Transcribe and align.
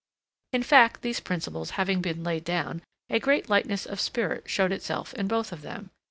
In 0.51 0.63
fact, 0.63 1.03
these 1.03 1.19
principles 1.19 1.69
having 1.77 2.01
been 2.01 2.23
laid 2.23 2.43
down, 2.43 2.81
a 3.11 3.19
great 3.19 3.49
lightness 3.51 3.85
of 3.85 3.99
spirit 4.01 4.49
showed 4.49 4.71
itself 4.71 5.13
in 5.13 5.27
both 5.27 5.51
of 5.51 5.61
them. 5.61 5.91